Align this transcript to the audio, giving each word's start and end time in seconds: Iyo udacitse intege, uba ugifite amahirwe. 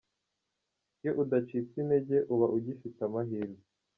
Iyo 1.01 1.11
udacitse 1.21 1.73
intege, 1.83 2.17
uba 2.33 2.45
ugifite 2.57 2.99
amahirwe. 3.07 3.61